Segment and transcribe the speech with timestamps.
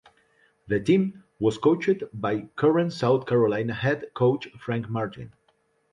[0.65, 5.31] The team was coached by current South Carolina head coach Frank Martin.